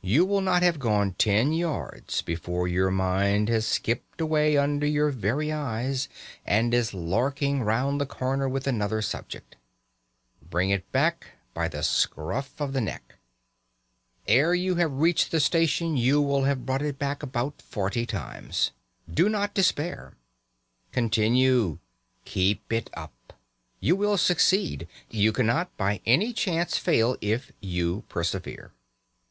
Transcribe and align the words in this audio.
You 0.00 0.24
will 0.24 0.40
not 0.40 0.62
have 0.62 0.78
gone 0.78 1.12
ten 1.18 1.52
yards 1.52 2.22
before 2.22 2.66
your 2.66 2.90
mind 2.90 3.50
has 3.50 3.66
skipped 3.66 4.18
away 4.18 4.56
under 4.56 4.86
your 4.86 5.10
very 5.10 5.52
eyes 5.52 6.08
and 6.46 6.72
is 6.72 6.94
larking 6.94 7.60
round 7.62 8.00
the 8.00 8.06
corner 8.06 8.48
with 8.48 8.66
another 8.66 9.02
subject. 9.02 9.56
Bring 10.40 10.70
it 10.70 10.90
back 10.92 11.32
by 11.52 11.68
the 11.68 11.82
scruff 11.82 12.58
of 12.58 12.72
the 12.72 12.80
neck. 12.80 13.16
Ere 14.26 14.54
you 14.54 14.76
have 14.76 14.92
reached 14.94 15.30
the 15.30 15.40
station 15.40 15.94
you 15.94 16.22
will 16.22 16.44
have 16.44 16.64
brought 16.64 16.80
it 16.80 16.98
back 16.98 17.22
about 17.22 17.60
forty 17.60 18.06
times. 18.06 18.70
Do 19.12 19.28
not 19.28 19.52
despair. 19.52 20.16
Continue. 20.90 21.80
Keep 22.24 22.72
it 22.72 22.88
up. 22.94 23.34
You 23.78 23.94
will 23.94 24.16
succeed. 24.16 24.88
You 25.10 25.32
cannot 25.32 25.76
by 25.76 26.00
any 26.06 26.32
chance 26.32 26.78
fail 26.78 27.18
if 27.20 27.52
you 27.60 28.04
persevere. 28.08 28.72